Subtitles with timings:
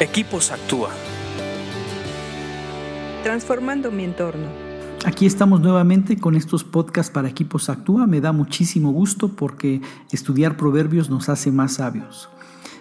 [0.00, 0.90] Equipos Actúa.
[3.22, 4.48] Transformando mi entorno.
[5.04, 8.08] Aquí estamos nuevamente con estos podcasts para Equipos Actúa.
[8.08, 9.80] Me da muchísimo gusto porque
[10.10, 12.28] estudiar proverbios nos hace más sabios.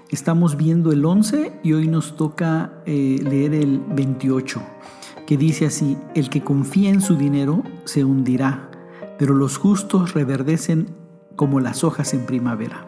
[0.10, 4.64] Estamos viendo el 11 y hoy nos toca eh, leer el 28,
[5.27, 8.71] que dice así, el que confía en su dinero se hundirá,
[9.20, 10.95] pero los justos reverdecen
[11.36, 12.88] como las hojas en primavera.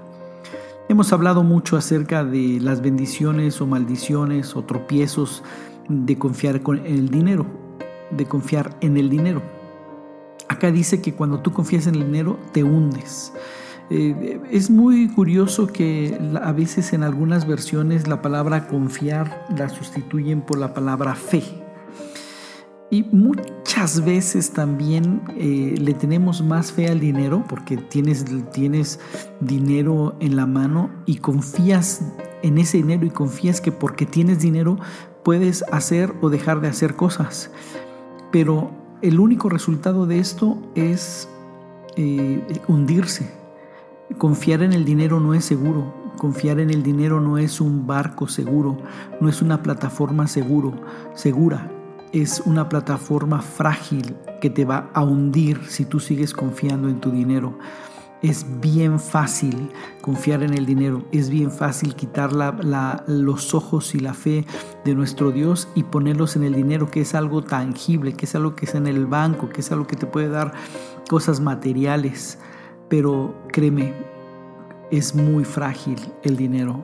[0.87, 5.43] Hemos hablado mucho acerca de las bendiciones o maldiciones o tropiezos
[5.89, 7.47] de confiar en el dinero,
[8.11, 9.41] de confiar en el dinero.
[10.47, 13.33] Acá dice que cuando tú confías en el dinero te hundes.
[13.89, 20.41] Eh, es muy curioso que a veces en algunas versiones la palabra confiar la sustituyen
[20.41, 21.64] por la palabra fe.
[22.95, 28.23] Y muchas veces también eh, le tenemos más fe al dinero porque tienes,
[28.53, 29.01] tienes
[29.41, 34.77] dinero en la mano y confías en ese dinero y confías que porque tienes dinero
[35.25, 37.51] puedes hacer o dejar de hacer cosas.
[38.31, 41.27] Pero el único resultado de esto es
[41.97, 43.29] eh, hundirse.
[44.17, 45.93] Confiar en el dinero no es seguro.
[46.17, 48.77] Confiar en el dinero no es un barco seguro,
[49.19, 50.71] no es una plataforma seguro,
[51.13, 51.74] segura
[52.15, 57.11] es una plataforma frágil que te va a hundir si tú sigues confiando en tu
[57.11, 57.59] dinero.
[58.21, 64.13] Es bien fácil confiar en el dinero, es bien fácil quitar los ojos y la
[64.13, 64.45] fe
[64.85, 68.55] de nuestro Dios y ponerlos en el dinero, que es algo tangible, que es algo
[68.55, 70.53] que es en el banco, que es algo que te puede dar
[71.09, 72.39] cosas materiales.
[72.87, 73.93] Pero créeme,
[74.89, 76.81] es muy frágil el dinero.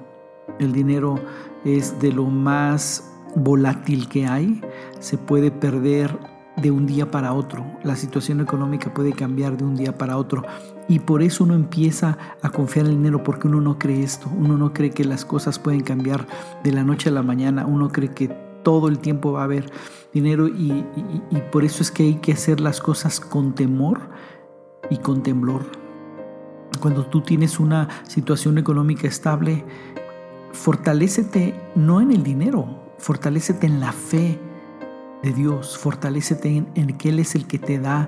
[0.60, 1.16] El dinero
[1.64, 4.62] es de lo más volátil que hay,
[5.00, 6.18] se puede perder
[6.58, 7.66] de un día para otro.
[7.84, 10.44] La situación económica puede cambiar de un día para otro.
[10.88, 14.30] Y por eso uno empieza a confiar en el dinero, porque uno no cree esto.
[14.38, 16.28] Uno no cree que las cosas pueden cambiar
[16.64, 17.66] de la noche a la mañana.
[17.66, 18.28] Uno cree que
[18.64, 19.72] todo el tiempo va a haber
[20.14, 20.86] dinero y,
[21.52, 24.00] por eso es que hay que hacer las cosas con temor
[24.90, 25.64] y con temblor.
[26.80, 29.64] Cuando tú tienes una situación económica estable,
[30.52, 34.40] fortalécete no en el dinero, Fortalécete en la fe
[35.24, 38.08] de Dios, fortalécete en, que Él es el que te da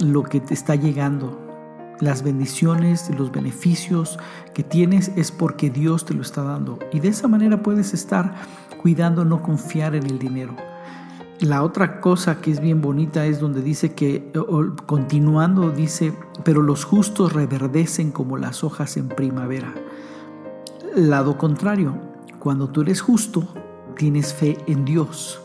[0.00, 1.40] lo que te está llegando.
[2.00, 4.18] Las bendiciones, los beneficios
[4.52, 6.78] que tienes es porque Dios te lo está dando.
[6.92, 8.34] Y de esa manera puedes estar
[8.82, 10.54] cuidando no confiar en el dinero.
[11.40, 14.30] La otra cosa que es bien bonita es donde dice que,
[14.84, 16.12] continuando, dice,
[16.44, 19.72] pero los justos reverdecen como las hojas en primavera.
[20.94, 21.96] Lado contrario,
[22.38, 23.48] cuando tú eres justo,
[23.98, 25.42] tienes fe en Dios.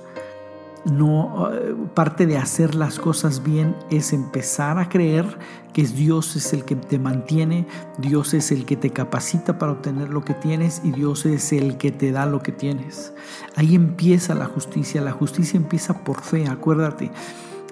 [0.85, 5.25] No eh, parte de hacer las cosas bien es empezar a creer
[5.73, 7.65] que Dios es el que te mantiene,
[7.97, 11.77] Dios es el que te capacita para obtener lo que tienes y Dios es el
[11.77, 13.13] que te da lo que tienes.
[13.55, 17.11] Ahí empieza la justicia, la justicia empieza por fe, acuérdate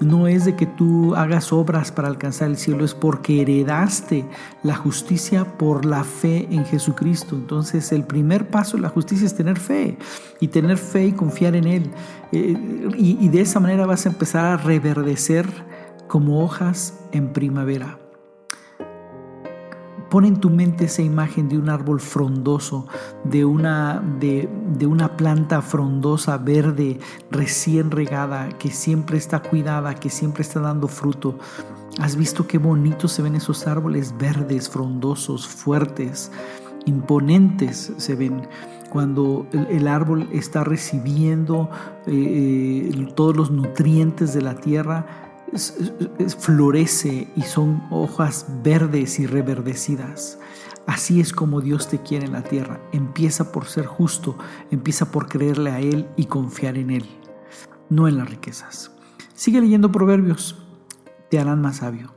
[0.01, 4.25] no es de que tú hagas obras para alcanzar el cielo, es porque heredaste
[4.63, 7.35] la justicia por la fe en Jesucristo.
[7.35, 9.97] Entonces el primer paso de la justicia es tener fe
[10.39, 11.91] y tener fe y confiar en Él.
[12.31, 12.57] Eh,
[12.97, 15.47] y de esa manera vas a empezar a reverdecer
[16.07, 18.00] como hojas en primavera.
[20.11, 22.85] Pon en tu mente esa imagen de un árbol frondoso,
[23.23, 24.49] de una, de,
[24.85, 26.99] una planta frondosa, verde,
[27.29, 31.39] recién regada, que siempre está cuidada, que siempre está dando fruto.
[32.01, 36.29] ¿Has visto qué bonitos se ven esos árboles verdes, frondosos, fuertes,
[36.85, 38.49] imponentes se ven?
[38.89, 41.69] Cuando el, árbol está recibiendo
[42.05, 45.30] eh, eh, todos los nutrientes de la tierra,
[46.39, 50.39] florece y son hojas verdes y reverdecidas.
[50.87, 52.81] Así es como Dios te quiere en la tierra.
[52.91, 54.37] Empieza por ser justo,
[54.71, 57.05] empieza por creerle a Él y confiar en Él,
[57.89, 58.91] no en las riquezas.
[59.33, 60.57] Sigue leyendo proverbios,
[61.29, 62.13] te harán más sabio.